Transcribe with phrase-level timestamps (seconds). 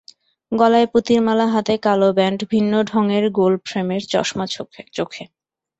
[0.51, 4.45] গলায় পুঁতির মালা, হাতে কালো ব্যান্ড, ভিন্ন ঢঙের গোল ফ্রেমের চশমা
[4.47, 4.81] চোখে।